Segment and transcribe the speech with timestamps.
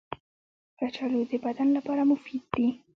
[0.79, 2.67] کچالو د بدن لپاره مفید دي